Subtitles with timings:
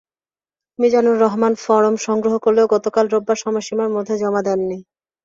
[0.79, 4.77] Mizanur Rahman form সংগ্রহ করলেও গতকাল রোববার সময়সীমার মধ্যে জমা দেননি।